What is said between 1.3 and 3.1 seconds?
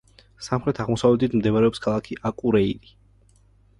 მდებარეობს ქალაქი აკურეირი.